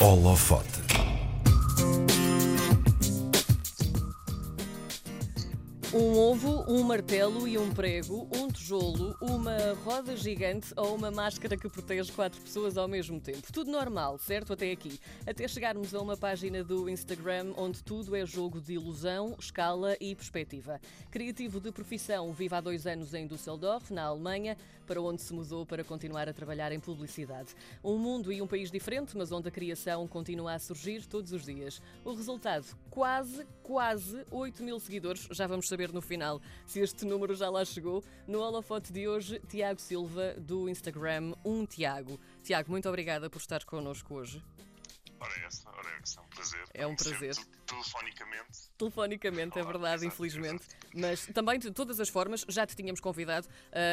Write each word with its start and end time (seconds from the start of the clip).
Holofote. 0.00 0.87
Um 5.90 6.18
ovo, 6.18 6.66
um 6.68 6.82
martelo 6.82 7.48
e 7.48 7.56
um 7.56 7.72
prego, 7.72 8.28
um 8.36 8.48
tijolo, 8.48 9.16
uma 9.22 9.72
roda 9.86 10.14
gigante 10.14 10.70
ou 10.76 10.94
uma 10.94 11.10
máscara 11.10 11.56
que 11.56 11.66
protege 11.66 12.12
quatro 12.12 12.38
pessoas 12.42 12.76
ao 12.76 12.86
mesmo 12.86 13.18
tempo. 13.18 13.50
Tudo 13.50 13.70
normal, 13.70 14.18
certo? 14.18 14.52
Até 14.52 14.70
aqui. 14.70 15.00
Até 15.26 15.48
chegarmos 15.48 15.94
a 15.94 16.00
uma 16.02 16.14
página 16.14 16.62
do 16.62 16.90
Instagram 16.90 17.54
onde 17.56 17.82
tudo 17.82 18.14
é 18.14 18.26
jogo 18.26 18.60
de 18.60 18.74
ilusão, 18.74 19.34
escala 19.40 19.96
e 19.98 20.14
perspectiva. 20.14 20.78
Criativo 21.10 21.58
de 21.58 21.72
profissão, 21.72 22.34
vive 22.34 22.54
há 22.54 22.60
dois 22.60 22.86
anos 22.86 23.14
em 23.14 23.26
Düsseldorf, 23.26 23.90
na 23.90 24.02
Alemanha, 24.02 24.58
para 24.86 25.00
onde 25.00 25.22
se 25.22 25.32
mudou 25.32 25.64
para 25.64 25.82
continuar 25.82 26.28
a 26.28 26.34
trabalhar 26.34 26.70
em 26.70 26.80
publicidade. 26.80 27.54
Um 27.82 27.96
mundo 27.96 28.30
e 28.30 28.42
um 28.42 28.46
país 28.46 28.70
diferente, 28.70 29.16
mas 29.16 29.32
onde 29.32 29.48
a 29.48 29.50
criação 29.50 30.06
continua 30.06 30.52
a 30.52 30.58
surgir 30.58 31.06
todos 31.06 31.32
os 31.32 31.46
dias. 31.46 31.80
O 32.04 32.12
resultado, 32.12 32.66
quase, 32.90 33.46
quase 33.68 34.24
8 34.30 34.62
mil 34.62 34.80
seguidores. 34.80 35.28
Já 35.30 35.46
vamos 35.46 35.68
saber 35.68 35.92
no 35.92 36.00
final 36.00 36.40
se 36.64 36.80
este 36.80 37.04
número 37.04 37.34
já 37.34 37.50
lá 37.50 37.62
chegou. 37.66 38.02
No 38.26 38.40
holofote 38.40 38.90
de 38.90 39.06
hoje, 39.06 39.38
Tiago 39.40 39.78
Silva, 39.78 40.32
do 40.38 40.70
Instagram 40.70 41.34
Um 41.44 41.66
Tiago. 41.66 42.18
Tiago, 42.42 42.70
muito 42.70 42.88
obrigada 42.88 43.28
por 43.28 43.38
estar 43.38 43.62
connosco 43.66 44.14
hoje. 44.14 44.42
Ora 45.20 45.32
é 45.38 45.46
essa, 45.46 45.68
ora 45.68 45.88
é 45.90 46.00
essa, 46.02 46.18
é 46.18 46.22
um 46.22 46.28
prazer. 46.28 46.64
É 46.72 46.86
um 46.86 46.96
prazer. 46.96 47.34
telefonicamente. 47.66 48.70
Telefonicamente, 48.78 49.58
é 49.58 49.62
verdade, 49.62 50.06
exato, 50.06 50.06
infelizmente. 50.06 50.66
Mas 50.94 51.26
também, 51.26 51.58
de 51.58 51.70
todas 51.70 52.00
as 52.00 52.08
formas, 52.08 52.46
já 52.48 52.66
te 52.66 52.74
tínhamos 52.74 53.00
convidado 53.00 53.46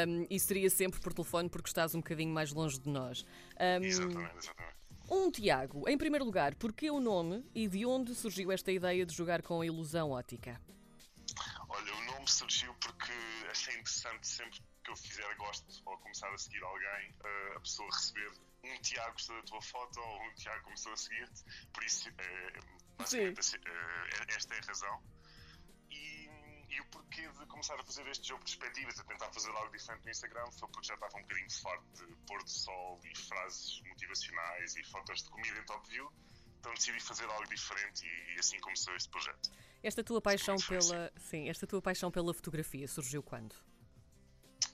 hum, 0.08 0.26
e 0.30 0.40
seria 0.40 0.70
sempre 0.70 1.02
por 1.02 1.14
telefone 1.14 1.50
porque 1.50 1.68
estás 1.68 1.94
um 1.96 2.00
bocadinho 2.00 2.34
mais 2.34 2.54
longe 2.54 2.80
de 2.80 2.90
nós. 2.90 3.26
Hum, 3.60 3.84
Exatamente, 3.84 4.38
exatamente. 4.38 4.75
Um 5.10 5.30
Tiago, 5.30 5.88
em 5.88 5.98
primeiro 5.98 6.26
lugar, 6.26 6.56
porquê 6.56 6.90
o 6.90 7.00
nome 7.00 7.46
e 7.54 7.68
de 7.68 7.86
onde 7.86 8.16
surgiu 8.16 8.52
esta 8.52 8.72
ideia 8.72 9.06
de 9.06 9.14
jogar 9.14 9.42
com 9.42 9.62
a 9.62 9.66
ilusão 9.66 10.12
ótica? 10.12 10.60
Olha, 11.70 11.94
o 11.94 12.06
nome 12.06 12.28
surgiu 12.30 12.74
porque 12.76 13.12
achei 13.50 13.74
interessante 13.74 14.28
sempre 14.28 14.60
que 14.84 14.92
eu 14.92 14.96
fizer 14.96 15.36
gosto 15.36 15.66
ou 15.86 15.98
começar 15.98 16.32
a 16.34 16.38
seguir 16.38 16.64
alguém, 16.64 17.16
eh, 17.24 17.54
a 17.56 17.60
pessoa 17.60 17.90
receber 17.92 18.32
um 18.64 18.82
Tiago 18.82 19.14
gostou 19.14 19.36
da 19.36 19.44
tua 19.44 19.62
foto 19.62 20.00
ou 20.00 20.24
um 20.24 20.34
Tiago 20.36 20.64
começou 20.64 20.94
a 20.94 20.98
seguir-te. 20.98 21.44
Por 21.74 21.84
isso, 21.84 22.10
basicamente, 22.98 23.58
eh, 23.66 24.36
esta 24.36 24.54
é 24.56 24.60
a 24.60 24.66
razão. 24.66 25.04
E, 26.76 26.82
o 26.82 26.86
porquê 26.86 27.28
de 27.28 27.46
começar 27.46 27.80
a 27.80 27.84
fazer 27.84 28.06
este 28.08 28.28
jogo 28.28 28.44
de 28.44 28.58
perspectivas, 28.58 29.00
a 29.00 29.04
tentar 29.06 29.32
fazer 29.32 29.50
algo 29.50 29.72
diferente 29.72 30.04
no 30.04 30.12
Instagram, 30.12 30.52
foi 30.52 30.68
porque 30.70 30.88
já 30.88 30.94
estava 30.96 31.18
um 31.18 31.22
bocadinho 31.22 31.52
farto 31.52 31.86
de 32.06 32.16
pôr 32.28 32.44
do 32.44 32.50
sol 32.50 33.00
e 33.04 33.18
frases 33.18 33.82
motivacionais 33.88 34.76
e 34.76 34.84
fotos 34.84 35.24
de 35.24 35.30
comida 35.30 35.58
em 35.58 35.64
top 35.64 35.90
view. 35.90 36.12
Então 36.60 36.74
decidi 36.74 37.00
fazer 37.00 37.26
algo 37.26 37.48
diferente 37.48 38.06
e, 38.06 38.36
e 38.36 38.40
assim 38.40 38.60
começou 38.60 38.94
este 38.96 39.08
projeto. 39.10 39.52
Esta 39.82 40.04
tua 40.04 40.20
paixão 40.20 40.58
Sim, 40.58 40.68
pela, 40.68 41.14
sim, 41.18 41.48
esta 41.48 41.68
tua 41.68 41.82
paixão 41.82 42.12
pela 42.12 42.34
fotografia 42.34 42.88
surgiu 42.88 43.24
quando? 43.24 43.54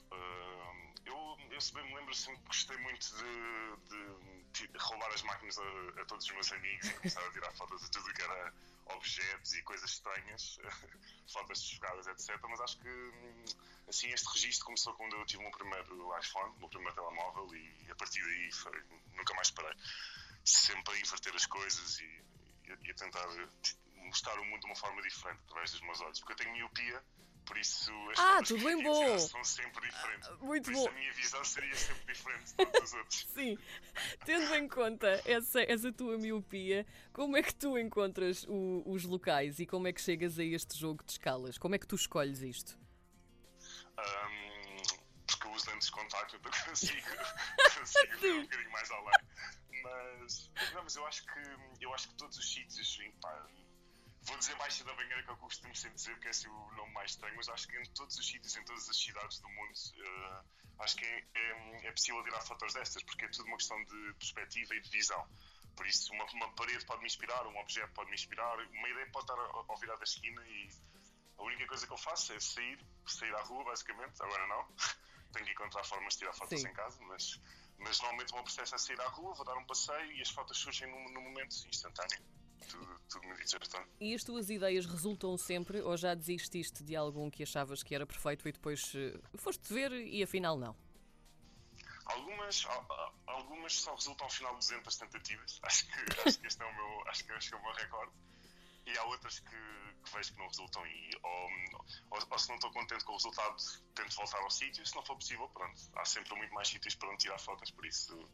Uh, 0.09 0.93
eu, 1.05 1.37
eu, 1.51 1.61
se 1.61 1.73
bem 1.73 1.83
me 1.85 1.95
lembro, 1.95 2.15
sempre 2.15 2.41
gostei 2.45 2.77
muito 2.77 3.07
de, 3.15 3.89
de 3.89 4.40
roubar 4.79 5.11
as 5.13 5.21
máquinas 5.23 5.57
a, 5.57 6.01
a 6.01 6.05
todos 6.05 6.25
os 6.25 6.31
meus 6.31 6.51
amigos 6.51 6.87
e 6.87 6.93
começar 6.93 7.21
a 7.25 7.31
tirar 7.31 7.51
fotos 7.53 7.81
de 7.81 7.91
tudo 7.91 8.13
que 8.13 8.21
era 8.21 8.53
objetos 8.85 9.53
e 9.53 9.63
coisas 9.63 9.89
estranhas, 9.91 10.57
fotos 11.31 11.61
de 11.63 11.75
jogadas, 11.75 12.07
etc. 12.07 12.37
Mas 12.49 12.59
acho 12.61 12.79
que 12.79 12.89
hum, 12.89 13.43
assim 13.87 14.11
este 14.11 14.27
registro 14.33 14.65
começou 14.65 14.93
quando 14.95 15.15
eu 15.15 15.25
tive 15.25 15.39
o 15.39 15.43
meu 15.43 15.51
primeiro 15.51 16.19
iPhone, 16.19 16.55
o 16.55 16.59
meu 16.59 16.69
primeiro 16.69 16.95
telemóvel, 16.95 17.55
e 17.55 17.91
a 17.91 17.95
partir 17.95 18.21
daí 18.23 18.51
foi, 18.51 18.83
nunca 19.13 19.33
mais 19.35 19.51
parei. 19.51 19.73
Sempre 20.43 20.93
a 20.95 20.99
inverter 20.99 21.35
as 21.35 21.45
coisas 21.45 21.99
e, 21.99 22.23
e 22.65 22.71
a- 22.71 22.77
e 22.81 22.91
a 22.91 22.95
tentar 22.95 23.27
mostrar 23.95 24.37
o 24.39 24.45
mundo 24.45 24.59
de 24.61 24.65
uma 24.65 24.75
forma 24.75 25.01
diferente 25.01 25.39
através 25.45 25.71
dos 25.71 25.81
meus 25.81 26.01
olhos, 26.01 26.19
porque 26.19 26.33
eu 26.33 26.37
tenho 26.37 26.51
miopia. 26.53 27.03
Por 27.45 27.57
isso, 27.57 27.91
as 28.11 28.19
Ah, 28.19 28.41
tudo 28.43 28.63
bem 28.63 28.81
bom. 28.83 29.19
são 29.19 29.43
sempre 29.43 29.81
diferentes. 29.89 30.29
muito 30.39 30.65
Por 30.65 30.73
bom. 30.73 30.79
isso 30.79 30.89
a 30.89 30.91
minha 30.93 31.13
visão 31.13 31.43
seria 31.43 31.75
sempre 31.75 32.13
diferente 32.13 32.45
de 32.45 32.53
todos 32.65 32.83
os 32.83 32.93
outros. 32.93 33.27
Sim, 33.33 33.57
tendo 34.25 34.55
em 34.55 34.67
conta 34.67 35.21
essa, 35.25 35.61
essa 35.63 35.91
tua 35.91 36.17
miopia, 36.17 36.85
como 37.11 37.35
é 37.35 37.43
que 37.43 37.53
tu 37.53 37.77
encontras 37.77 38.45
o- 38.47 38.83
os 38.85 39.03
locais 39.03 39.59
e 39.59 39.65
como 39.65 39.87
é 39.87 39.91
que 39.93 39.99
chegas 40.01 40.39
a 40.39 40.43
este 40.43 40.77
jogo 40.79 41.03
de 41.03 41.11
escalas? 41.13 41.57
Como 41.57 41.75
é 41.75 41.79
que 41.79 41.87
tu 41.87 41.95
escolhes 41.95 42.41
isto? 42.41 42.77
Ahm, 43.97 44.77
porque 45.27 45.47
eu 45.47 45.51
uso 45.51 45.69
lentes 45.71 45.87
de 45.87 45.91
contacto, 45.93 46.35
então 46.35 46.51
consigo, 46.65 47.07
consigo 47.79 48.17
ver 48.19 48.33
um 48.33 48.41
bocadinho 48.43 48.71
mais 48.71 48.91
além. 48.91 49.11
Mas, 49.83 50.51
não, 50.73 50.83
mas 50.83 50.95
eu 50.95 51.05
acho 51.07 51.25
que 51.25 51.39
eu 51.83 51.93
acho 51.93 52.09
que 52.09 52.15
todos 52.15 52.37
os 52.37 52.53
sítios, 52.53 52.97
pá, 53.21 53.47
vou 54.23 54.37
dizer 54.37 54.55
Baixa 54.55 54.83
da 54.83 54.93
Banheira, 54.93 55.23
que 55.23 55.29
é 55.29 55.33
o 55.33 55.37
que 55.37 55.43
eu 55.43 55.47
costumo 55.47 55.75
sempre 55.75 55.95
dizer, 55.95 56.11
porque 56.13 56.27
é 56.27 56.31
assim 56.31 56.47
o 56.47 56.71
nome 56.73 56.93
mais 56.93 57.11
estranho, 57.11 57.35
mas 57.35 57.49
acho 57.49 57.67
que 57.67 57.77
em 57.77 57.83
todos 57.93 58.17
os 58.17 58.27
sítios, 58.27 58.55
em 58.55 58.63
todas 58.63 58.87
as 58.87 58.97
cidades 58.97 59.39
do 59.39 59.49
mundo, 59.49 59.73
eh, 59.97 60.43
acho 60.79 60.95
que 60.95 61.05
é, 61.05 61.27
é, 61.33 61.87
é 61.87 61.91
possível 61.91 62.23
tirar 62.23 62.41
fotos 62.41 62.73
destas, 62.73 63.03
porque 63.03 63.25
é 63.25 63.29
tudo 63.29 63.47
uma 63.47 63.57
questão 63.57 63.83
de 63.83 64.13
perspectiva 64.13 64.75
e 64.75 64.81
de 64.81 64.89
visão. 64.89 65.27
Por 65.75 65.87
isso, 65.87 66.13
uma, 66.13 66.25
uma 66.33 66.53
parede 66.53 66.85
pode 66.85 67.01
me 67.01 67.07
inspirar, 67.07 67.45
um 67.47 67.57
objeto 67.57 67.91
pode 67.93 68.09
me 68.09 68.15
inspirar, 68.15 68.59
uma 68.59 68.89
ideia 68.89 69.09
pode 69.11 69.23
estar 69.23 69.39
ao, 69.39 69.65
ao 69.67 69.77
virar 69.77 69.95
da 69.95 70.03
esquina 70.03 70.41
e 70.47 70.69
a 71.37 71.43
única 71.43 71.65
coisa 71.65 71.87
que 71.87 71.93
eu 71.93 71.97
faço 71.97 72.33
é 72.33 72.39
sair, 72.39 72.79
sair 73.07 73.33
à 73.35 73.41
rua, 73.41 73.63
basicamente. 73.63 74.21
Agora 74.21 74.45
não. 74.47 74.67
Tenho 75.33 75.45
que 75.45 75.51
encontrar 75.53 75.83
formas 75.85 76.13
de 76.13 76.19
tirar 76.19 76.33
fotos 76.33 76.59
Sim. 76.59 76.67
em 76.67 76.73
casa, 76.73 77.01
mas, 77.03 77.41
mas 77.77 77.99
normalmente 77.99 78.33
o 78.33 78.35
meu 78.35 78.43
processo 78.43 78.75
é 78.75 78.77
sair 78.77 78.99
à 78.99 79.07
rua, 79.07 79.33
vou 79.33 79.45
dar 79.45 79.57
um 79.57 79.65
passeio 79.65 80.11
e 80.11 80.21
as 80.21 80.29
fotos 80.29 80.57
surgem 80.57 80.91
num, 80.91 81.09
num 81.13 81.21
momento 81.21 81.55
instantâneo. 81.67 82.19
Tudo, 82.69 82.99
tudo 83.09 83.27
muito 83.27 83.41
instantâneo. 83.43 83.87
E 83.99 84.13
as 84.13 84.23
tuas 84.23 84.49
ideias 84.49 84.85
resultam 84.85 85.37
sempre 85.37 85.81
ou 85.81 85.95
já 85.97 86.13
desististe 86.15 86.83
de 86.83 86.95
algum 86.95 87.29
que 87.29 87.43
achavas 87.43 87.83
que 87.83 87.93
era 87.95 88.05
perfeito 88.05 88.47
e 88.47 88.51
depois 88.51 88.93
eh, 88.95 89.19
foste 89.37 89.73
ver 89.73 89.91
e 89.91 90.23
afinal 90.23 90.57
não? 90.57 90.75
Algumas, 92.05 92.65
al- 92.65 92.85
al- 92.89 93.13
algumas 93.27 93.73
só 93.79 93.93
resultam 93.95 94.25
ao 94.25 94.31
final 94.31 94.51
de 94.53 94.59
200 94.59 94.97
tentativas. 94.97 95.59
Acho 95.63 95.85
que, 95.87 96.27
acho 96.27 96.39
que 96.39 96.47
este 96.47 96.61
é 96.61 96.65
o 96.65 96.75
meu, 96.75 97.07
acho 97.09 97.23
que 97.25 97.31
este 97.33 97.53
é 97.53 97.57
o 97.57 97.61
meu 97.61 97.73
recorde. 97.73 98.11
E 98.85 98.97
há 98.97 99.03
outras 99.05 99.39
que, 99.39 99.49
que 100.03 100.11
vejo 100.15 100.33
que 100.33 100.39
não 100.39 100.47
resultam 100.47 100.85
e 100.87 101.11
ou, 101.23 101.49
ou, 102.11 102.19
ou 102.31 102.39
se 102.39 102.49
não 102.49 102.55
estou 102.55 102.71
contente 102.71 103.03
com 103.05 103.11
o 103.13 103.15
resultado, 103.15 103.55
tento 103.93 104.15
voltar 104.15 104.39
ao 104.41 104.49
sítio. 104.49 104.85
Se 104.85 104.95
não 104.95 105.05
for 105.05 105.15
possível, 105.15 105.47
pronto. 105.49 105.79
Há 105.95 106.03
sempre 106.05 106.35
muito 106.35 106.53
mais 106.53 106.67
sítios 106.67 106.95
para 106.95 107.09
onde 107.09 107.19
tirar 107.19 107.39
fotos, 107.39 107.69
por 107.71 107.85
isso 107.85 108.27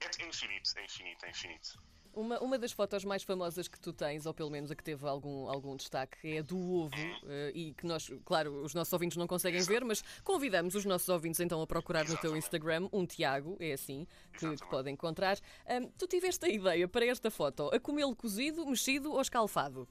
é 0.00 0.26
infinito, 0.26 0.70
é 0.78 0.84
infinito, 0.84 1.24
é 1.26 1.30
infinito. 1.30 1.82
Uma, 2.14 2.38
uma 2.40 2.58
das 2.58 2.72
fotos 2.72 3.04
mais 3.04 3.22
famosas 3.22 3.66
que 3.68 3.80
tu 3.80 3.92
tens, 3.92 4.26
ou 4.26 4.34
pelo 4.34 4.50
menos 4.50 4.70
a 4.70 4.74
que 4.74 4.84
teve 4.84 5.06
algum, 5.06 5.48
algum 5.48 5.74
destaque, 5.76 6.18
é 6.22 6.38
a 6.38 6.42
do 6.42 6.58
ovo 6.58 6.96
eh, 7.26 7.52
e 7.54 7.72
que 7.72 7.86
nós, 7.86 8.10
claro, 8.24 8.62
os 8.62 8.74
nossos 8.74 8.92
ouvintes 8.92 9.16
não 9.16 9.26
conseguem 9.26 9.62
ver, 9.62 9.82
mas 9.84 10.02
convidamos 10.22 10.74
os 10.74 10.84
nossos 10.84 11.08
ouvintes 11.08 11.40
então 11.40 11.62
a 11.62 11.66
procurar 11.66 12.00
no 12.00 12.08
teu 12.08 12.36
Exatamente. 12.36 12.44
Instagram 12.44 12.88
um 12.92 13.06
Tiago, 13.06 13.56
é 13.58 13.72
assim 13.72 14.06
que, 14.32 14.40
que 14.40 14.46
Exatamente. 14.46 14.70
podem 14.70 14.92
encontrar. 14.94 15.38
Ahm, 15.66 15.86
tu 15.96 16.06
tiveste 16.06 16.44
a 16.44 16.48
ideia 16.48 16.86
para 16.86 17.06
esta 17.06 17.30
foto 17.30 17.70
a 17.72 17.80
comê-lo 17.80 18.14
cozido, 18.14 18.66
mexido 18.66 19.12
ou 19.12 19.20
escalfado? 19.20 19.88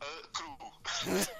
Ah, 0.00 0.22
cru. 0.32 0.56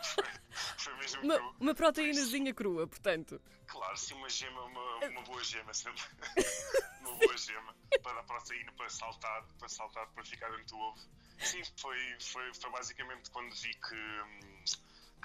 Uma, 1.23 1.55
uma 1.61 1.75
proteínazinha 1.75 2.53
crua, 2.55 2.87
portanto. 2.87 3.41
Claro, 3.67 3.97
sim, 3.97 4.15
uma 4.15 4.29
gema, 4.29 4.63
uma, 4.65 4.97
uma 5.07 5.23
boa 5.23 5.43
gema 5.45 5.73
sempre. 5.75 6.03
uma 7.01 7.13
boa 7.15 7.37
gema 7.37 7.75
para 8.03 8.15
dar 8.15 8.23
proteína, 8.25 8.73
para 8.73 8.89
saltar, 8.89 9.47
para 9.59 9.69
saltar, 9.69 10.07
para 10.09 10.25
ficar 10.25 10.51
dentro 10.51 10.67
do 10.67 10.79
ovo. 10.79 11.01
Sim, 11.41 11.63
foi, 11.79 11.99
foi, 12.21 12.55
foi 12.55 12.71
basicamente 12.71 13.31
quando 13.31 13.55
vi 13.55 13.73
que, 13.75 13.95
hum, 13.95 14.65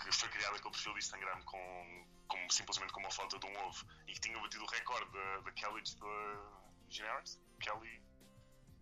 que 0.04 0.12
foi 0.12 0.30
criado 0.30 0.56
aquele 0.56 0.72
perfil 0.72 0.94
de 0.94 1.00
Instagram 1.00 1.42
com, 1.44 2.08
com 2.28 2.50
simplesmente 2.50 2.92
com 2.94 3.00
uma 3.00 3.12
foto 3.12 3.40
de 3.40 3.46
um 3.46 3.58
ovo 3.66 3.86
e 4.08 4.14
que 4.14 4.20
tinha 4.22 4.40
batido 4.40 4.64
o 4.64 4.68
recorde 4.68 5.12
da, 5.12 5.52
Kelly 5.54 5.82
da 6.00 6.52
Generis, 6.90 7.40
Kelly, 7.60 8.02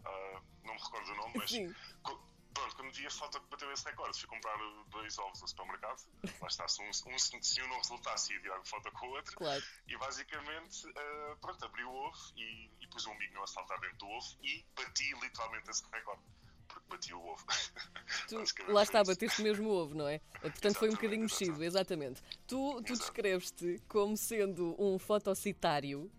ah, 0.06 0.42
não 0.64 0.74
me 0.74 0.80
recordo 0.82 1.12
o 1.12 1.16
nome, 1.16 1.34
mas 1.38 1.52
Sim. 1.52 1.74
co- 2.04 2.31
pronto, 2.54 2.76
quando 2.76 2.94
vi 2.94 3.06
a 3.06 3.12
foto 3.12 3.40
que 3.40 3.50
bateu 3.50 3.72
esse 3.72 3.86
recorde, 3.86 4.20
fui 4.20 4.30
comprar 4.30 4.58
dois 4.90 5.18
ovos 5.18 5.42
no 5.42 5.48
supermercado. 5.48 6.02
Lá 6.42 6.48
está, 6.48 6.68
se 6.68 6.82
um, 6.82 6.90
um, 6.90 7.20
se 7.20 7.62
um 7.62 7.68
não 7.68 7.78
resultasse, 7.78 8.34
ia 8.34 8.42
tirar 8.42 8.58
a 8.58 8.64
foto 8.66 8.92
com 8.92 9.08
o 9.08 9.10
outro. 9.12 9.36
Claro. 9.36 9.64
E 9.88 9.98
basicamente, 9.98 10.88
eh, 10.96 11.36
pronto, 11.42 11.66
abri 11.66 11.84
o 11.84 11.94
ovo 11.94 12.18
e, 12.36 12.70
e 12.82 12.88
pus 12.88 13.06
um 13.06 13.12
amigo 13.14 13.34
meu 13.34 13.44
a 13.44 13.48
saltar 13.48 13.80
dentro 13.80 13.98
do 13.98 14.08
ovo 14.08 14.38
e 14.44 14.66
bati 14.76 15.14
literalmente 15.22 15.70
esse 15.70 15.84
recorde. 15.92 16.24
Porque 16.68 16.88
bati 16.90 17.14
o 17.14 17.22
ovo. 17.22 17.46
Tu, 18.28 18.38
lá 18.72 18.84
está, 18.84 19.04
bateste 19.04 19.42
mesmo 19.42 19.70
o 19.70 19.72
ovo, 19.72 19.96
não 19.96 20.08
é? 20.08 20.20
Portanto, 20.42 20.76
foi 20.76 20.90
um 20.90 20.94
bocadinho 20.94 21.22
mexido, 21.22 21.64
exatamente. 21.64 22.22
Tu, 22.46 22.82
tu 22.84 22.94
descreves-te 22.94 23.82
como 23.88 24.18
sendo 24.18 24.76
um 24.78 25.00
fotocitário. 25.00 26.12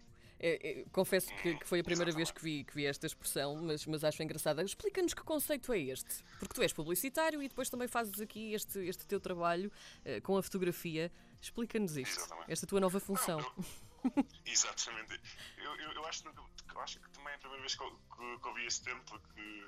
É, 0.43 0.81
é, 0.81 0.85
confesso 0.91 1.33
que, 1.37 1.55
que 1.55 1.67
foi 1.69 1.79
a 1.79 1.85
primeira 1.85 2.11
vez 2.11 2.33
que 2.33 2.43
vi, 2.43 2.65
que 2.65 2.75
vi 2.75 2.85
esta 2.85 3.07
expressão, 3.07 3.55
mas, 3.63 3.87
mas 3.87 4.03
acho 4.03 4.21
engraçada. 4.25 4.61
Explica-nos 4.65 5.15
que 5.15 5.23
conceito 5.23 5.73
é 5.73 5.79
este. 5.79 6.25
Porque 6.41 6.53
tu 6.53 6.63
és 6.63 6.73
publicitário 6.73 7.41
e 7.41 7.49
depois 7.49 7.71
também 7.71 7.87
fazes 7.87 8.21
aqui 8.21 8.53
este, 8.53 8.81
este 8.81 9.07
teu 9.07 9.21
trabalho 9.21 9.71
eh, 10.05 10.21
com 10.21 10.37
a 10.37 10.43
fotografia. 10.43 11.13
Explica-nos 11.41 11.97
isto, 11.97 12.19
Exatamente. 12.19 12.53
esta 12.53 12.67
tua 12.67 12.81
nova 12.81 12.99
função. 12.99 13.39
Eu, 13.39 14.25
Exatamente. 14.45 15.21
Eu, 15.59 15.77
eu, 15.77 15.93
eu, 15.93 16.05
acho, 16.07 16.25
eu 16.27 16.81
acho 16.81 16.99
que 16.99 17.09
também 17.11 17.33
é 17.33 17.37
a 17.37 17.39
primeira 17.39 17.63
vez 17.63 17.77
que, 17.77 17.85
que, 17.85 18.39
que 18.41 18.49
ouvi 18.49 18.67
esse 18.67 18.83
termo, 18.83 19.03
porque 19.05 19.65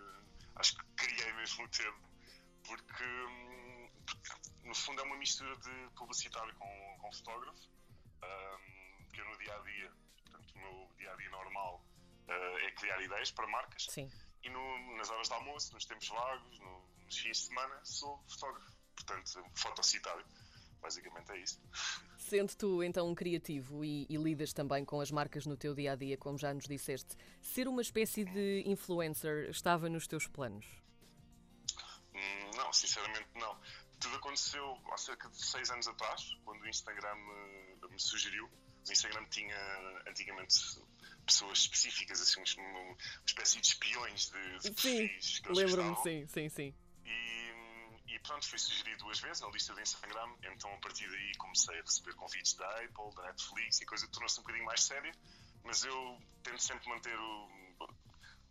acho 0.57 0.77
que 0.77 0.85
criei 0.97 1.33
mesmo 1.35 1.65
o 1.65 1.69
termo. 1.69 1.99
Porque, 2.67 3.05
porque, 4.07 4.31
no 4.65 4.75
fundo 4.75 5.01
é 5.01 5.05
uma 5.05 5.17
mistura 5.17 5.55
de 5.57 5.91
publicitário 5.95 6.53
com, 6.57 6.97
com 6.99 7.13
fotógrafo, 7.13 7.69
um, 8.25 9.05
que 9.13 9.21
eu 9.21 9.25
no 9.27 9.39
dia 9.39 9.55
a 9.55 9.59
dia, 9.61 9.93
portanto, 10.55 10.57
o 10.57 10.59
meu 10.59 10.89
dia 10.97 11.13
a 11.13 11.17
dia 11.17 11.31
normal 11.31 11.85
uh, 12.29 12.59
é 12.59 12.71
criar 12.73 13.01
ideias 13.03 13.31
para 13.31 13.47
marcas. 13.49 13.87
Sim. 13.91 14.11
E 14.43 14.51
no, 14.51 14.97
nas 14.97 15.11
horas 15.11 15.29
de 15.29 15.35
almoço, 15.35 15.73
nos 15.73 15.85
tempos 15.85 16.09
vagos, 16.09 16.59
no, 16.61 16.83
nos 17.05 17.19
fins 17.19 17.39
de 17.39 17.45
semana, 17.45 17.81
sou 17.85 18.23
fotógrafo. 18.29 18.73
Portanto, 18.95 19.45
fotocitário. 19.55 20.25
Basicamente 20.81 21.33
é 21.33 21.39
isso. 21.39 21.61
Sendo 22.19 22.55
tu 22.55 22.83
então 22.83 23.09
um 23.09 23.15
criativo 23.15 23.83
e, 23.85 24.07
e, 24.09 24.17
lidas 24.17 24.53
também 24.53 24.85
com 24.85 25.01
as 25.01 25.11
marcas 25.11 25.47
no 25.47 25.57
teu 25.57 25.75
dia 25.75 25.93
a 25.93 25.97
dia, 25.97 26.17
como 26.19 26.39
já 26.39 26.53
nos 26.53 26.67
disseste, 26.67 27.17
ser 27.41 27.67
uma 27.67 27.81
espécie 27.81 28.25
de 28.25 28.63
influencer 28.67 29.49
estava 29.49 29.89
nos 29.89 30.07
teus 30.07 30.27
planos? 30.27 30.67
Hum, 32.15 32.51
não, 32.57 32.71
sinceramente 32.73 33.29
não. 33.35 33.59
Tudo 33.99 34.17
aconteceu 34.17 34.79
há 34.93 34.97
cerca 34.99 35.29
de 35.31 35.43
seis 35.43 35.71
anos 35.71 35.89
atrás, 35.89 36.37
quando 36.45 36.61
o 36.61 36.69
Instagram 36.69 37.15
me, 37.15 37.89
me 37.89 37.99
sugeriu. 38.01 38.51
O 38.89 38.93
Instagram 38.93 39.25
tinha 39.31 39.57
antigamente 40.07 40.55
pessoas 41.25 41.61
específicas, 41.61 42.21
assim, 42.21 42.43
uma, 42.59 42.97
espécie 43.27 43.61
de 43.61 43.67
espiões 43.67 44.31
de, 44.31 44.59
de 44.59 44.71
perfis. 44.73 45.43
Lembro-me, 45.47 45.97
sim, 46.03 46.27
sim, 46.27 46.49
sim. 46.49 46.75
E, 47.05 48.15
e 48.15 48.19
pronto, 48.21 48.47
fui 48.47 48.59
sugerido 48.59 49.05
duas 49.05 49.21
vezes 49.21 49.41
na 49.41 49.49
lista 49.49 49.75
do 49.75 49.81
Instagram, 49.81 50.37
então 50.43 50.73
a 50.73 50.79
partir 50.79 51.09
daí 51.09 51.35
comecei 51.37 51.79
a 51.79 51.83
receber 51.83 52.15
convites 52.15 52.55
da 52.55 52.69
Apple, 52.77 53.15
da 53.17 53.23
Netflix 53.25 53.81
e 53.81 53.85
a 53.85 53.87
coisa 53.87 54.09
tornou-se 54.09 54.39
um 54.39 54.43
bocadinho 54.43 54.67
mais 54.67 54.83
séria, 54.83 55.13
mas 55.63 55.85
eu 55.85 56.19
tento 56.43 56.63
sempre 56.63 56.89
manter 56.89 57.19
o, 57.19 57.49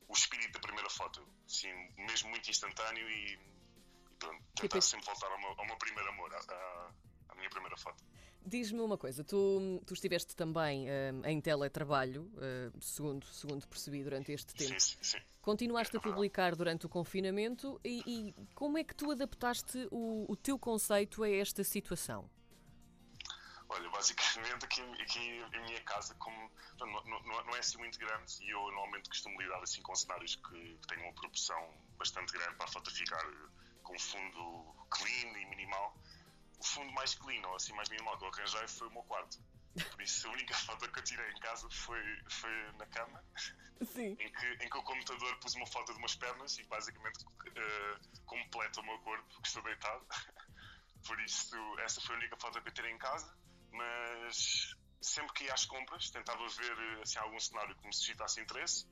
o 0.08 0.14
espírito 0.14 0.54
da 0.54 0.60
primeira 0.60 0.90
foto, 0.90 1.28
assim, 1.46 1.72
mesmo 1.98 2.30
muito 2.30 2.50
instantâneo 2.50 3.08
e, 3.10 3.34
e 3.34 4.16
pronto, 4.18 4.44
tentar 4.56 4.82
sempre 4.82 5.06
voltar 5.06 5.32
ao 5.32 5.40
meu, 5.40 5.50
ao 5.50 5.66
meu 5.66 5.78
primeiro 5.78 6.10
amor, 6.10 6.34
à, 6.34 6.92
à 7.30 7.36
minha 7.36 7.50
primeira 7.50 7.78
foto. 7.78 8.04
Diz-me 8.46 8.82
uma 8.82 8.98
coisa, 8.98 9.24
tu, 9.24 9.82
tu 9.86 9.94
estiveste 9.94 10.36
também 10.36 10.88
uh, 10.88 11.26
em 11.26 11.40
teletrabalho, 11.40 12.24
uh, 12.34 12.82
segundo, 12.82 13.26
segundo 13.28 13.68
percebi, 13.68 14.04
durante 14.04 14.32
este 14.32 14.54
tempo. 14.54 14.80
Sim, 14.80 14.98
sim. 15.02 15.18
Continuaste 15.42 15.96
é, 15.96 16.00
a 16.00 16.02
publicar 16.02 16.56
durante 16.56 16.86
o 16.86 16.90
confinamento 16.90 17.80
e, 17.84 18.02
e, 18.06 18.36
como 18.54 18.78
é 18.78 18.84
que 18.84 18.96
tu 18.96 19.12
adaptaste 19.12 19.88
o, 19.92 20.26
o 20.32 20.36
teu 20.36 20.60
conceito 20.60 21.24
a 21.24 21.30
esta 21.30 21.64
situação? 21.64 22.30
Olha, 23.70 23.90
basicamente 23.90 24.66
aqui, 24.66 24.82
aqui 25.02 25.20
em 25.20 25.64
minha 25.66 25.82
casa, 25.82 26.14
como 26.16 26.52
não, 26.80 26.88
não, 27.06 27.44
não, 27.46 27.56
é 27.56 27.60
assim 27.60 27.78
muito 27.78 27.98
grande 27.98 28.38
e 28.44 28.50
eu 28.50 28.60
normalmente 28.60 29.10
costumo 29.10 29.42
lidar 29.42 29.62
assim 29.64 29.82
com 29.82 29.96
cenários 29.96 30.36
que, 30.36 30.78
que 30.78 30.88
tenham 30.88 31.06
uma 31.06 31.14
proporção 31.14 31.74
bastante 31.98 32.32
grande 32.34 32.56
para 32.56 32.66
a 32.66 32.72
foto 32.72 32.92
ficar 32.92 33.26
com 33.82 33.98
fundo 33.98 34.76
clean 34.90 35.38
e 35.40 35.46
minimal 35.48 35.98
o 36.64 36.66
fundo 36.66 36.92
mais 36.94 37.14
clean, 37.16 37.46
ou 37.48 37.56
assim 37.56 37.74
mais 37.74 37.90
minimal 37.90 38.18
que 38.18 38.24
eu 38.24 38.30
arranjei 38.30 38.68
foi 38.68 38.88
o 38.88 38.92
meu 38.92 39.04
quarto. 39.04 39.38
Por 39.92 40.02
isso, 40.02 40.28
a 40.28 40.32
única 40.32 40.54
foto 40.66 40.90
que 40.90 41.00
eu 41.00 41.04
tirei 41.04 41.30
em 41.30 41.40
casa 41.40 41.68
foi, 41.70 42.02
foi 42.30 42.72
na 42.78 42.86
cama. 42.88 43.24
Em, 44.20 44.32
que, 44.32 44.66
em 44.66 44.70
que 44.70 44.78
o 44.78 44.84
computador 44.84 45.40
pus 45.40 45.56
uma 45.56 45.68
foto 45.68 45.92
de 45.92 46.00
umas 46.00 46.16
pernas 46.16 46.58
e 46.58 46.64
basicamente 46.64 47.26
uh, 47.26 48.26
completa 48.26 48.80
o 48.80 48.86
meu 48.86 48.98
corpo, 49.00 49.42
que 49.42 49.48
estou 49.48 49.64
deitado. 49.64 50.06
Por 51.06 51.20
isso, 51.22 51.58
essa 51.80 52.00
foi 52.00 52.16
a 52.16 52.20
única 52.20 52.38
foto 52.38 52.62
que 52.62 52.70
eu 52.70 52.74
tirei 52.74 52.92
em 52.92 52.98
casa, 52.98 53.36
mas 53.72 54.74
sempre 55.02 55.34
que 55.34 55.44
ia 55.44 55.54
às 55.54 55.66
compras, 55.66 56.10
tentava 56.12 56.48
ver 56.48 57.02
assim, 57.02 57.20
algum 57.20 57.40
cenário 57.40 57.76
que 57.76 57.86
me 57.86 57.94
suscitasse 57.94 58.40
interesse 58.40 58.88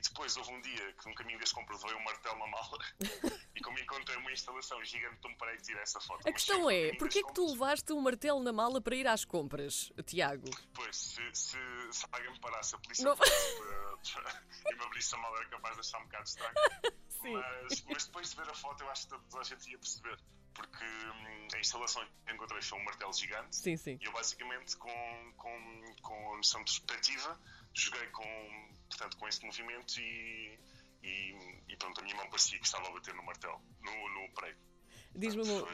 e 0.00 0.02
depois 0.02 0.34
houve 0.38 0.50
um 0.50 0.60
dia 0.62 0.92
que 0.94 1.08
no 1.08 1.14
caminho 1.14 1.38
das 1.38 1.52
compras 1.52 1.82
veio 1.82 1.96
um 1.98 2.02
martelo 2.02 2.38
na 2.38 2.46
mala 2.46 2.78
e 3.54 3.60
como 3.60 3.78
encontrei 3.78 4.16
uma 4.16 4.32
instalação 4.32 4.82
gigante, 4.82 5.18
não 5.22 5.34
parei 5.34 5.58
de 5.58 5.64
tirar 5.64 5.82
essa 5.82 6.00
foto. 6.00 6.26
A 6.26 6.32
questão 6.32 6.70
é, 6.70 6.94
porquê 6.96 7.18
é 7.18 7.22
que 7.22 7.34
tu 7.34 7.46
levaste 7.50 7.92
um 7.92 8.00
martelo 8.00 8.42
na 8.42 8.52
mala 8.52 8.80
para 8.80 8.96
ir 8.96 9.06
às 9.06 9.26
compras, 9.26 9.92
Tiago? 10.06 10.48
Pois, 10.72 10.96
se, 10.96 11.34
se, 11.34 11.58
se 11.92 12.06
alguém 12.10 12.32
me 12.32 12.40
parasse 12.40 12.74
a 12.74 12.78
polícia 12.78 13.04
não... 13.04 13.14
e 14.70 14.74
me 14.74 14.84
abrisse 14.84 15.14
a 15.14 15.18
mala 15.18 15.36
era 15.36 15.48
capaz 15.50 15.74
de 15.74 15.80
achar 15.80 15.98
um 15.98 16.04
bocado 16.04 16.24
estranho. 16.24 16.54
Sim. 17.20 17.34
Mas, 17.34 17.84
mas, 17.84 18.06
depois 18.06 18.30
de 18.30 18.36
ver 18.36 18.48
a 18.48 18.54
foto 18.54 18.82
eu 18.82 18.90
acho 18.90 19.02
que 19.06 19.18
toda 19.28 19.40
a 19.40 19.44
gente 19.44 19.70
ia 19.70 19.78
perceber. 19.78 20.18
Porque 20.54 20.84
hum, 20.84 21.48
a 21.54 21.58
instalação 21.58 22.02
que 22.24 22.32
encontrei 22.32 22.62
foi 22.62 22.78
um 22.78 22.84
martelo 22.84 23.12
gigante. 23.12 23.54
Sim, 23.54 23.76
sim. 23.76 23.98
E 24.00 24.04
eu 24.06 24.12
basicamente 24.12 24.74
com, 24.78 25.32
com, 25.36 25.94
com 26.00 26.32
a 26.32 26.36
noção 26.38 26.64
de 26.64 26.80
perspectiva 26.80 27.38
joguei 27.74 28.06
com 28.06 28.79
portanto, 28.90 29.16
com 29.16 29.28
esse 29.28 29.44
movimento 29.44 29.98
e, 29.98 30.58
e, 31.02 31.62
e, 31.68 31.76
pronto, 31.76 32.00
a 32.00 32.04
minha 32.04 32.16
mão 32.16 32.28
parecia 32.28 32.58
que 32.58 32.66
estava 32.66 32.88
a 32.88 32.92
bater 32.92 33.14
no 33.14 33.22
martelo, 33.22 33.60
no, 33.80 34.08
no 34.20 34.34
prego. 34.34 34.58
Diz-me 35.14 35.42
uma... 35.42 35.66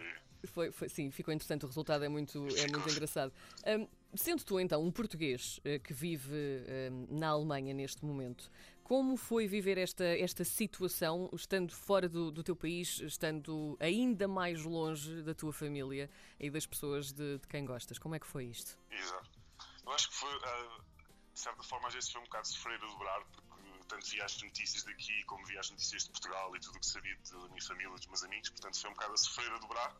Foi, 0.46 0.70
foi, 0.70 0.88
sim, 0.88 1.10
ficou 1.10 1.34
interessante. 1.34 1.64
O 1.64 1.66
resultado 1.66 2.04
é 2.04 2.08
muito, 2.08 2.38
é 2.56 2.68
muito 2.68 2.88
engraçado. 2.88 3.32
Um, 3.66 3.88
sendo 4.14 4.44
tu 4.44 4.60
então 4.60 4.80
um 4.80 4.92
português 4.92 5.58
uh, 5.58 5.80
que 5.82 5.92
vive 5.92 6.32
uh, 6.32 7.18
na 7.18 7.28
Alemanha 7.28 7.74
neste 7.74 8.04
momento, 8.04 8.48
como 8.84 9.16
foi 9.16 9.48
viver 9.48 9.76
esta, 9.76 10.04
esta 10.04 10.44
situação, 10.44 11.28
estando 11.32 11.74
fora 11.74 12.08
do, 12.08 12.30
do 12.30 12.44
teu 12.44 12.54
país, 12.54 13.00
estando 13.00 13.76
ainda 13.80 14.28
mais 14.28 14.62
longe 14.62 15.22
da 15.22 15.34
tua 15.34 15.52
família 15.52 16.08
e 16.38 16.48
das 16.48 16.64
pessoas 16.64 17.10
de, 17.10 17.38
de 17.38 17.48
quem 17.48 17.64
gostas? 17.64 17.98
Como 17.98 18.14
é 18.14 18.20
que 18.20 18.26
foi 18.26 18.44
isto? 18.44 18.78
Exato. 18.90 19.40
Eu 19.84 19.92
acho 19.92 20.08
que 20.10 20.14
foi. 20.14 20.36
Uh 20.36 20.95
de 21.36 21.42
certa 21.42 21.62
forma, 21.62 21.86
às 21.88 21.92
vezes 21.92 22.10
foi 22.10 22.22
um 22.22 22.24
bocado 22.24 22.48
sofrer 22.48 22.82
a 22.82 22.86
dobrar, 22.86 23.22
porque 23.26 23.84
tanto 23.88 24.08
via 24.08 24.24
as 24.24 24.40
notícias 24.40 24.82
daqui 24.84 25.22
como 25.24 25.44
via 25.44 25.60
as 25.60 25.70
notícias 25.70 26.04
de 26.04 26.10
Portugal 26.10 26.56
e 26.56 26.60
tudo 26.60 26.76
o 26.76 26.80
que 26.80 26.86
sabia 26.86 27.14
da 27.30 27.48
minha 27.48 27.62
família, 27.62 27.90
dos 27.90 28.06
meus 28.06 28.24
amigos, 28.24 28.48
portanto 28.48 28.80
foi 28.80 28.90
um 28.90 28.94
bocado 28.94 29.12
a 29.12 29.16
sofrer 29.18 29.52
a 29.52 29.58
dobrar. 29.58 29.94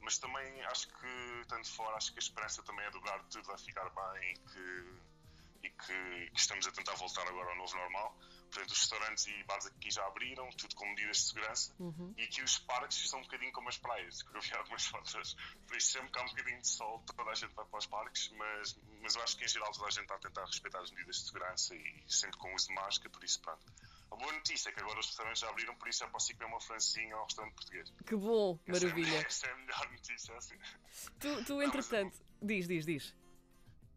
Mas 0.00 0.18
também 0.18 0.60
acho 0.62 0.88
que, 0.88 1.46
tanto 1.46 1.70
fora, 1.70 1.96
acho 1.96 2.12
que 2.12 2.18
a 2.18 2.24
esperança 2.26 2.60
também 2.64 2.84
é 2.84 2.90
dobrar, 2.90 3.22
tudo 3.28 3.46
vai 3.46 3.58
ficar 3.58 3.88
bem 3.90 4.32
e 4.32 4.34
que, 4.34 5.66
e 5.68 5.70
que, 5.70 6.30
que 6.30 6.40
estamos 6.40 6.66
a 6.66 6.72
tentar 6.72 6.94
voltar 6.96 7.28
agora 7.28 7.50
ao 7.50 7.56
novo 7.56 7.76
normal. 7.76 8.18
Portanto, 8.52 8.70
os 8.70 8.78
restaurantes 8.80 9.26
e 9.26 9.44
bares 9.44 9.66
aqui 9.66 9.90
já 9.90 10.06
abriram, 10.06 10.48
tudo 10.50 10.74
com 10.74 10.86
medidas 10.86 11.16
de 11.16 11.22
segurança. 11.22 11.74
Uhum. 11.78 12.12
E 12.18 12.22
aqui 12.22 12.42
os 12.42 12.58
parques 12.58 13.08
são 13.08 13.18
um 13.18 13.22
bocadinho 13.22 13.50
como 13.50 13.70
as 13.70 13.78
praias, 13.78 14.22
que 14.22 14.36
eu 14.36 14.40
vi 14.42 14.52
algumas 14.54 14.84
fotos. 14.86 15.36
Por 15.66 15.76
isso, 15.76 15.92
sempre 15.92 16.10
que 16.10 16.18
há 16.18 16.22
um 16.22 16.28
bocadinho 16.28 16.60
de 16.60 16.68
sol, 16.68 17.02
toda 17.16 17.30
a 17.30 17.34
gente 17.34 17.54
vai 17.54 17.64
para 17.64 17.78
os 17.78 17.86
parques, 17.86 18.28
mas, 18.36 18.78
mas 19.00 19.16
eu 19.16 19.22
acho 19.22 19.38
que 19.38 19.44
em 19.44 19.48
geral 19.48 19.72
toda 19.72 19.86
a 19.86 19.90
gente 19.90 20.02
está 20.02 20.16
a 20.16 20.18
tentar 20.18 20.44
respeitar 20.44 20.80
as 20.80 20.90
medidas 20.90 21.16
de 21.16 21.26
segurança 21.26 21.74
e 21.74 22.04
sempre 22.06 22.38
com 22.38 22.54
uso 22.54 22.68
de 22.68 22.74
máscara, 22.74 23.08
por 23.08 23.24
isso, 23.24 23.40
pronto. 23.40 23.64
A 24.10 24.16
boa 24.16 24.32
notícia 24.32 24.68
é 24.68 24.72
que 24.72 24.80
agora 24.80 25.00
os 25.00 25.06
restaurantes 25.06 25.40
já 25.40 25.48
abriram, 25.48 25.74
por 25.76 25.88
isso 25.88 26.04
é 26.04 26.06
possível 26.08 26.40
comer 26.40 26.52
uma 26.52 26.60
francinha 26.60 27.14
ao 27.16 27.24
restaurante 27.24 27.54
português. 27.54 27.92
Que 28.06 28.16
bom, 28.16 28.58
maravilha. 28.68 29.16
Essa 29.16 29.16
é, 29.16 29.26
essa 29.26 29.46
é 29.46 29.52
a 29.52 29.56
melhor 29.56 29.90
notícia, 29.90 30.36
assim. 30.36 30.58
Tu, 31.18 31.44
tu 31.46 31.62
entretanto, 31.62 32.18
não, 32.40 32.46
diz, 32.46 32.68
diz, 32.68 32.84
diz. 32.84 33.21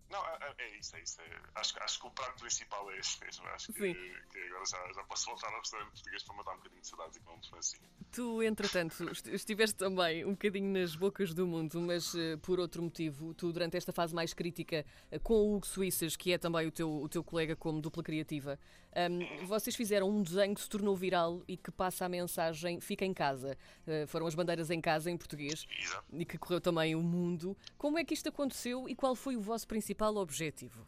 Não, 0.10 0.24
é, 0.28 0.38
é, 0.42 0.64
é, 0.64 0.78
isso, 0.78 0.96
é 0.96 1.02
isso. 1.02 1.20
É, 1.22 1.40
acho, 1.56 1.74
acho 1.82 2.00
que 2.00 2.08
o 2.08 2.12
prato 2.12 2.40
principal 2.40 2.90
é 2.92 3.00
esse 3.00 3.20
mesmo. 3.24 3.46
Acho 3.48 3.74
que, 3.74 3.94
que 3.94 4.40
agora 4.48 4.66
já, 4.66 4.94
já 4.94 5.04
posso 5.04 5.26
voltar 5.26 5.52
ao 5.52 5.60
restaurante 5.60 5.92
português 5.92 6.24
para 6.24 6.36
matar 6.36 6.54
um 6.54 6.58
bocadinho 6.58 6.82
de 6.82 6.88
saudades 6.88 7.18
e 7.18 7.20
comer 7.22 7.38
um 7.38 7.44
francinho. 7.44 7.90
Tu, 8.12 8.44
entretanto, 8.44 9.12
estiveste 9.34 9.76
também 9.76 10.24
um 10.26 10.32
bocadinho 10.32 10.72
nas 10.72 10.96
bocas 10.96 11.34
do 11.34 11.48
mundo, 11.48 11.82
mas 11.82 12.14
uh, 12.14 12.38
por 12.42 12.60
outro 12.60 12.84
motivo, 12.84 13.34
tu, 13.34 13.52
durante 13.52 13.78
esta 13.78 13.92
fase 13.92 14.14
mais 14.14 14.34
crítica, 14.34 14.86
uh, 15.12 15.20
com 15.20 15.34
o 15.34 15.56
Hugo 15.56 15.66
Suíças, 15.66 16.16
que 16.16 16.32
é 16.32 16.38
também 16.38 16.68
o 16.68 16.72
teu, 16.72 16.90
o 16.90 17.10
teu 17.10 17.24
colega 17.24 17.56
como 17.56 17.82
dupla 17.82 18.04
criativa, 18.04 18.60
um, 18.96 19.46
vocês 19.46 19.76
fizeram 19.76 20.10
um 20.10 20.24
desenho 20.24 20.56
que 20.56 20.62
se 20.62 20.70
tornou 20.70 20.96
viral 20.96 21.44
e 21.48 21.58
que 21.58 21.72
passa 21.72 22.06
a 22.06 22.10
mensagem 22.10 22.80
Fica 22.80 23.06
em 23.06 23.14
casa. 23.14 23.58
Uh, 23.86 24.08
foram 24.08 24.28
as 24.28 24.36
bandeiras 24.36 24.70
em 24.70 24.80
casa, 24.80 25.12
em 25.12 25.18
português, 25.18 25.66
Exato. 25.78 26.06
e 26.14 26.26
que 26.26 26.38
correu 26.38 26.62
também 26.62 26.96
o 26.96 27.02
mundo. 27.02 27.58
Como 27.78 27.98
é 27.98 28.04
que 28.06 28.14
isto 28.14 28.30
aconteceu 28.30 28.88
e 28.88 28.96
qual 28.96 29.16
foi 29.16 29.36
o 29.36 29.42
vosso 29.42 29.68
principal 29.68 30.16
objetivo? 30.16 30.88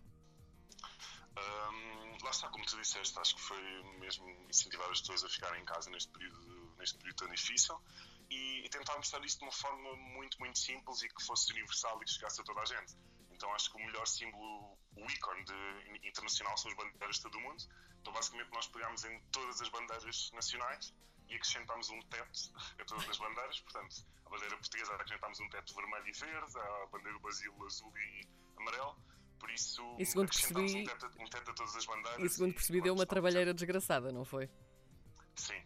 Um, 1.38 2.24
lá 2.24 2.32
está, 2.32 2.48
como 2.50 2.66
tu 2.66 2.78
disseste, 2.78 3.20
acho 3.20 3.36
que 3.36 3.42
foi 3.42 3.84
mesmo 4.00 4.28
incentivar 4.50 4.90
as 4.90 5.02
pessoas 5.02 5.24
a 5.24 5.30
ficarem 5.30 5.62
em 5.62 5.66
casa 5.66 5.90
neste 5.90 6.12
período, 6.12 6.74
neste 6.80 6.98
período 6.98 7.18
tão 7.18 7.30
difícil 7.30 7.76
e, 8.30 8.66
e 8.66 8.70
tentar 8.70 8.96
mostrar 8.96 9.24
isto 9.24 9.40
de 9.40 9.46
uma 9.46 9.52
forma 9.52 9.96
muito, 9.96 10.40
muito 10.40 10.58
simples 10.58 11.02
e 11.02 11.10
que 11.10 11.24
fosse 11.24 11.52
universal 11.52 12.02
e 12.02 12.06
que 12.06 12.12
chegasse 12.12 12.42
a 12.42 12.44
toda 12.44 12.62
a 12.62 12.66
gente. 12.66 12.96
Então 13.38 13.54
acho 13.54 13.72
que 13.72 13.78
o 13.78 13.86
melhor 13.86 14.06
símbolo, 14.08 14.78
o 14.96 15.06
ícone 15.12 15.44
de, 15.46 16.08
internacional 16.08 16.58
são 16.58 16.72
as 16.72 16.78
bandeiras 16.78 17.18
de 17.18 17.22
todo 17.22 17.38
o 17.38 17.42
mundo. 17.42 17.64
Então 18.02 18.12
basicamente 18.12 18.52
nós 18.52 18.68
pegámos 18.68 19.06
em 19.06 19.22
todas 19.32 19.62
as 19.62 19.70
bandeiras 19.70 20.32
nacionais 20.34 20.94
e 21.30 21.36
acrescentámos 21.36 21.90
um 21.90 22.02
teto 22.02 22.52
a 22.80 22.86
todas 22.86 23.08
as 23.08 23.18
bandeiras. 23.18 23.60
Portanto, 23.60 23.96
a 24.26 24.30
bandeira 24.30 24.58
portuguesa 24.58 24.96
acrescentámos 24.96 25.40
um 25.40 25.50
teto 25.50 25.76
vermelho 25.76 26.08
e 26.08 26.12
verde, 26.12 26.60
a 26.60 26.88
bandeira 26.88 27.14
do 27.14 27.20
Brasil 27.20 27.54
azul 27.66 27.94
e 27.96 28.28
amarelo. 28.58 28.98
Por 29.40 29.52
isso, 29.52 29.84
e 30.00 30.06
segundo 30.06 30.30
percebi, 30.30 30.62
um 30.62 30.84
teto, 30.84 31.06
um 31.20 31.30
teto 31.30 31.52
a 31.52 31.54
todas 31.54 31.76
as 31.76 31.86
bandeiras. 31.86 32.24
E 32.24 32.30
segundo 32.30 32.54
percebi, 32.54 32.82
deu 32.82 32.96
uma 32.96 33.06
trabalheira 33.06 33.54
desgraçada, 33.54 34.12
não 34.12 34.26
foi? 34.26 34.50
Sim. 35.36 35.62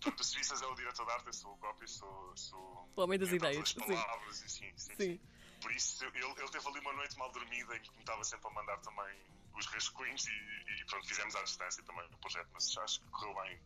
Portanto, 0.00 0.18
o 0.20 0.24
Suíças 0.24 0.60
é 0.60 0.66
o 0.66 0.74
diretor 0.74 1.06
de 1.06 1.12
arte, 1.12 1.26
eu 1.28 1.32
sou 1.32 1.52
o 1.52 1.56
cópia, 1.58 1.86
sou, 1.86 2.36
sou 2.36 2.90
o 2.96 3.00
homem 3.00 3.20
das 3.20 3.30
ideias. 3.30 3.72
palavras 3.74 4.36
sim. 4.36 4.46
E 4.46 4.48
sim, 4.48 4.72
sim, 4.76 4.94
sim. 4.96 5.20
Por 5.60 5.72
isso, 5.72 6.04
ele, 6.04 6.18
ele 6.18 6.48
teve 6.50 6.66
ali 6.68 6.80
uma 6.80 6.92
noite 6.94 7.18
mal 7.18 7.30
dormida 7.32 7.76
em 7.76 7.80
que 7.80 7.92
me 7.92 8.00
estava 8.00 8.24
sempre 8.24 8.48
a 8.48 8.50
mandar 8.50 8.78
também 8.78 9.16
os 9.58 9.66
rascunhos 9.66 10.26
e, 10.26 10.30
e 10.30 10.84
pronto, 10.86 11.06
fizemos 11.06 11.34
à 11.36 11.42
distância 11.42 11.82
também 11.84 12.04
o 12.06 12.18
projeto, 12.18 12.48
mas 12.52 12.76
acho 12.78 13.00
que 13.00 13.10
correu 13.10 13.34
bem 13.42 13.60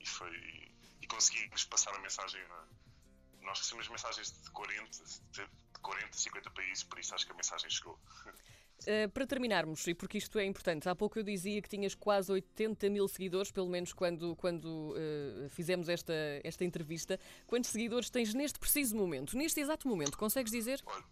e 0.00 0.06
foi. 0.06 0.74
E 1.02 1.06
conseguimos 1.06 1.64
passar 1.64 1.94
a 1.94 2.00
mensagem. 2.00 2.40
Nós 3.42 3.58
recebemos 3.58 3.88
mensagens 3.88 4.32
de 4.42 4.50
40, 4.50 4.90
de 5.30 5.48
40, 5.80 6.16
50 6.16 6.50
países, 6.50 6.84
por 6.84 6.98
isso 6.98 7.14
acho 7.14 7.26
que 7.26 7.32
a 7.32 7.36
mensagem 7.36 7.70
chegou. 7.70 7.98
Uh, 8.82 9.08
para 9.10 9.26
terminarmos, 9.26 9.86
e 9.86 9.94
porque 9.94 10.18
isto 10.18 10.38
é 10.38 10.44
importante, 10.44 10.88
há 10.88 10.94
pouco 10.94 11.18
eu 11.18 11.22
dizia 11.22 11.62
que 11.62 11.68
tinhas 11.68 11.94
quase 11.94 12.30
80 12.30 12.90
mil 12.90 13.08
seguidores, 13.08 13.50
pelo 13.50 13.68
menos 13.68 13.92
quando, 13.92 14.36
quando 14.36 14.94
uh, 14.94 15.48
fizemos 15.50 15.88
esta, 15.88 16.12
esta 16.44 16.64
entrevista. 16.64 17.18
Quantos 17.46 17.70
seguidores 17.70 18.10
tens 18.10 18.34
neste 18.34 18.58
preciso 18.58 18.96
momento? 18.96 19.36
Neste 19.36 19.60
exato 19.60 19.88
momento, 19.88 20.18
consegues 20.18 20.52
dizer? 20.52 20.82
Olha, 20.84 21.04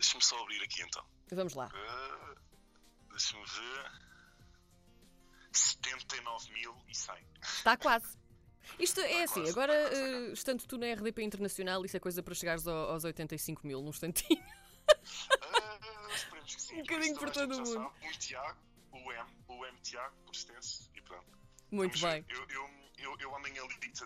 deixa-me 0.00 0.24
só 0.24 0.40
abrir 0.42 0.62
aqui 0.62 0.82
então. 0.82 1.04
Vamos 1.30 1.54
lá. 1.54 1.66
Uh, 1.66 3.10
deixa-me 3.10 3.44
ver. 3.44 3.92
79.100. 5.52 7.24
Está 7.42 7.76
quase. 7.76 8.18
Isto 8.78 9.00
é 9.00 9.24
assim, 9.24 9.48
agora, 9.48 9.72
uh, 9.72 10.32
estando 10.32 10.64
tu 10.66 10.78
na 10.78 10.92
RDP 10.92 11.22
Internacional, 11.22 11.84
isso 11.84 11.96
é 11.96 12.00
coisa 12.00 12.22
para 12.22 12.34
chegares 12.34 12.66
aos 12.66 13.04
85 13.04 13.66
mil 13.66 13.82
num 13.82 13.90
instantinho. 13.90 14.40
Uh, 14.40 16.14
esperemos 16.14 16.54
que 16.54 16.62
sim. 16.62 16.76
Um 16.80 16.82
bocadinho 16.82 17.18
por 17.18 17.30
todo 17.30 17.52
o 17.52 17.58
mundo. 17.58 17.72
Sabe. 17.72 18.08
O 18.08 18.18
Tiago, 18.18 18.58
o 18.92 19.12
M, 19.12 19.30
o 19.48 19.66
M 19.66 19.80
Tiago, 19.80 20.16
por 20.24 20.34
extenso, 20.34 20.90
e 20.94 21.02
pronto. 21.02 21.38
Muito 21.70 21.98
Vamos 21.98 22.14
bem. 22.14 22.24
Eu, 22.28 22.48
eu, 22.48 22.70
eu, 23.02 23.16
eu 23.18 23.34
amanhã 23.34 23.62
ligo-te 23.62 24.04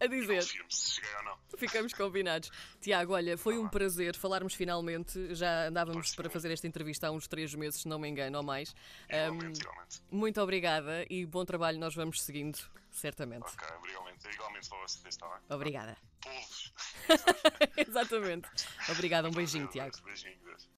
a 0.00 0.06
dizer. 0.06 0.42
se 0.68 0.90
cheguei 0.94 1.14
ou 1.16 1.22
não. 1.22 1.38
Ficamos 1.56 1.92
combinados. 1.92 2.50
Tiago, 2.80 3.14
olha, 3.14 3.38
foi 3.38 3.58
um 3.58 3.68
prazer 3.68 4.16
falarmos 4.16 4.54
finalmente. 4.54 5.34
Já 5.34 5.68
andávamos 5.68 6.14
para 6.14 6.28
fazer 6.28 6.50
esta 6.52 6.66
entrevista 6.66 7.08
há 7.08 7.10
uns 7.10 7.28
três 7.28 7.54
meses, 7.54 7.82
se 7.82 7.88
não 7.88 7.98
me 7.98 8.08
engano, 8.08 8.38
ou 8.38 8.42
mais. 8.42 8.74
Igualmente, 9.08 9.58
um, 9.58 9.62
igualmente. 9.62 10.02
Muito 10.10 10.40
obrigada 10.40 11.06
e 11.08 11.24
bom 11.24 11.44
trabalho. 11.44 11.78
Nós 11.78 11.94
vamos 11.94 12.22
seguindo, 12.22 12.58
certamente. 12.90 13.46
Ok, 13.46 13.68
igualmente. 13.90 14.28
Igualmente 14.28 14.68
para 14.68 14.78
vocês, 14.78 15.06
está 15.06 15.28
bem? 15.28 15.38
Obrigada. 15.50 15.96
Povos. 16.20 16.72
Exatamente. 17.76 18.48
Obrigada, 18.88 19.28
um 19.28 19.32
beijinho, 19.32 19.68
Tiago. 19.68 19.96
Beijinho. 20.04 20.36